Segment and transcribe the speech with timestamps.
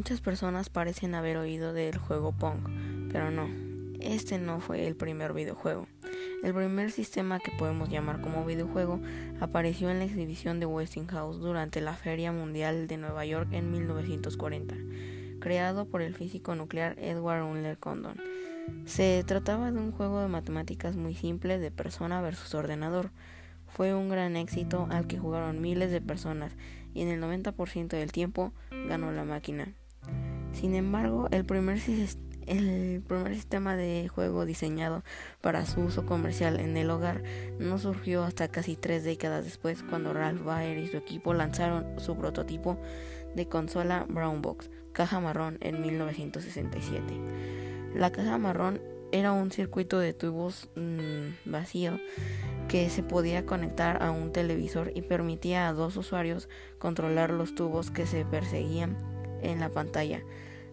[0.00, 2.60] Muchas personas parecen haber oído del juego Pong,
[3.12, 3.50] pero no,
[4.00, 5.88] este no fue el primer videojuego.
[6.42, 8.98] El primer sistema que podemos llamar como videojuego
[9.40, 14.74] apareció en la exhibición de Westinghouse durante la Feria Mundial de Nueva York en 1940,
[15.38, 18.16] creado por el físico nuclear Edward Unler Condon.
[18.86, 23.10] Se trataba de un juego de matemáticas muy simple de persona versus ordenador.
[23.66, 26.56] Fue un gran éxito al que jugaron miles de personas
[26.94, 28.54] y en el 90% del tiempo
[28.88, 29.74] ganó la máquina.
[30.60, 35.02] Sin embargo, el primer, sistema de juego diseñado
[35.40, 37.22] para su uso comercial en el hogar
[37.58, 42.14] no surgió hasta casi tres décadas después cuando Ralph Baer y su equipo lanzaron su
[42.18, 42.78] prototipo
[43.34, 47.04] de consola Brown Box, caja marrón, en 1967.
[47.94, 48.82] La caja marrón
[49.12, 51.98] era un circuito de tubos mm, vacío
[52.68, 57.90] que se podía conectar a un televisor y permitía a dos usuarios controlar los tubos
[57.90, 58.98] que se perseguían
[59.42, 60.22] en la pantalla.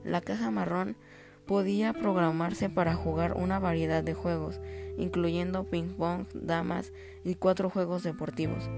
[0.07, 0.95] La caja marrón
[1.45, 4.61] podía programarse para jugar una variedad de juegos,
[4.97, 6.93] incluyendo ping pong, damas
[7.25, 8.69] y cuatro juegos deportivos.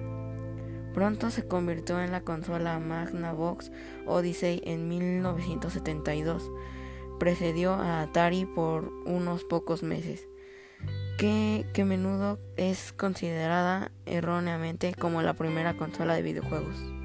[0.93, 3.71] Pronto se convirtió en la consola Magnavox
[4.07, 6.49] Odyssey en 1972.
[7.19, 10.27] Precedió a Atari por unos pocos meses
[11.19, 16.98] que, que menudo es considerada erróneamente como la primera consola de videojuegos.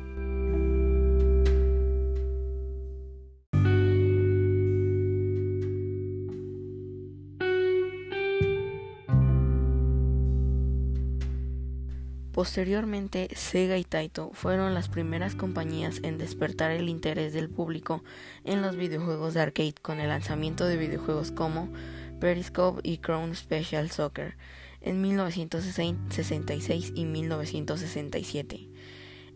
[12.34, 18.02] Posteriormente, Sega y Taito fueron las primeras compañías en despertar el interés del público
[18.42, 21.72] en los videojuegos de arcade con el lanzamiento de videojuegos como
[22.18, 24.36] Periscope y Crown Special Soccer
[24.80, 28.68] en 1966 y 1967.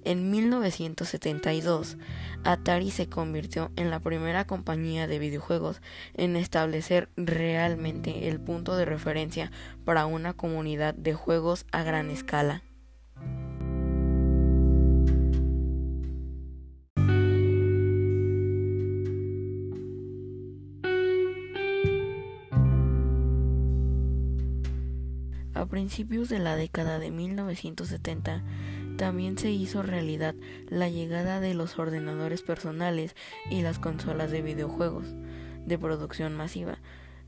[0.04, 1.98] En 1972,
[2.42, 5.80] Atari se convirtió en la primera compañía de videojuegos
[6.14, 9.52] en establecer realmente el punto de referencia
[9.84, 12.64] para una comunidad de juegos a gran escala.
[25.68, 28.42] Principios de la década de 1970
[28.96, 30.34] también se hizo realidad
[30.68, 33.14] la llegada de los ordenadores personales
[33.48, 35.06] y las consolas de videojuegos
[35.66, 36.78] de producción masiva.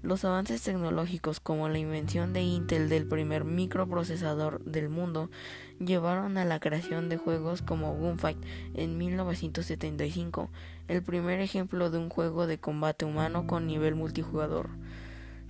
[0.02, 5.30] Los avances tecnológicos como la invención de Intel del primer microprocesador del mundo
[5.78, 8.38] llevaron a la creación de juegos como Gunfight
[8.74, 10.48] en 1975,
[10.88, 14.70] el primer ejemplo de un juego de combate humano con nivel multijugador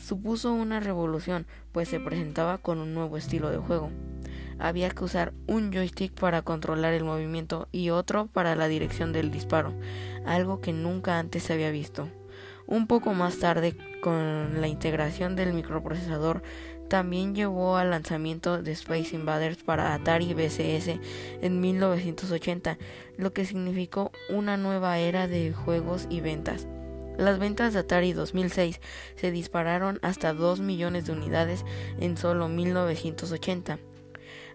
[0.01, 3.91] supuso una revolución, pues se presentaba con un nuevo estilo de juego.
[4.59, 9.31] Había que usar un joystick para controlar el movimiento y otro para la dirección del
[9.31, 9.73] disparo,
[10.27, 12.09] algo que nunca antes se había visto.
[12.67, 16.43] Un poco más tarde, con la integración del microprocesador,
[16.89, 20.99] también llevó al lanzamiento de Space Invaders para Atari BCS
[21.41, 22.79] en 1980,
[23.17, 26.67] lo que significó una nueva era de juegos y ventas.
[27.21, 28.81] Las ventas de Atari 2006
[29.15, 31.67] se dispararon hasta 2 millones de unidades
[31.99, 33.79] en solo 1980.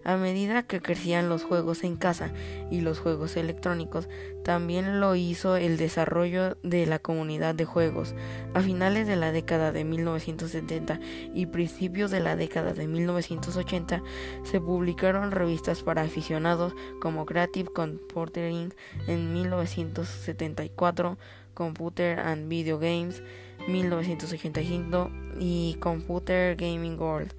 [0.02, 2.32] A medida que crecían los juegos en casa
[2.68, 4.08] y los juegos electrónicos,
[4.42, 8.16] también lo hizo el desarrollo de la comunidad de juegos.
[8.54, 10.98] A finales de la década de 1970
[11.34, 14.02] y principios de la década de 1980
[14.42, 18.74] se publicaron revistas para aficionados como Creative Computing
[19.06, 21.16] en 1974,
[21.56, 23.22] Computer and Video Games
[23.66, 27.32] 1985 y Computer Gaming World,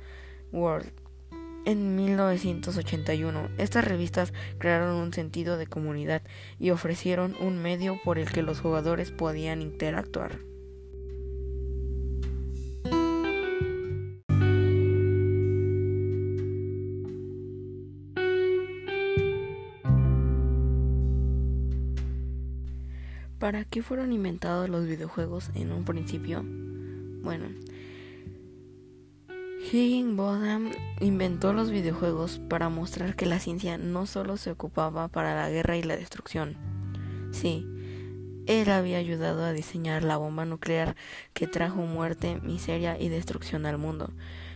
[0.52, 0.92] World
[1.66, 3.50] en 1981.
[3.58, 6.24] Estas revistas crearon un sentido de comunidad
[6.60, 10.40] y ofrecieron un medio por el que los jugadores podían interactuar.
[23.39, 26.44] ¿Para qué fueron inventados los videojuegos en un principio?
[27.22, 27.45] Bueno,
[29.72, 35.51] Higginbotham inventó los videojuegos para mostrar que la ciencia no solo se ocupaba para la
[35.51, 36.57] guerra y la destrucción.
[37.31, 37.68] Sí,
[38.48, 40.95] él había ayudado a diseñar la bomba nuclear
[41.34, 44.13] que trajo muerte, miseria y destrucción al mundo,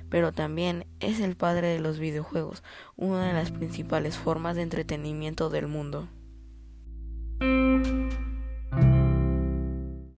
[0.10, 2.64] pero también es el padre de los videojuegos,
[2.96, 6.08] una de las principales formas de entretenimiento del mundo.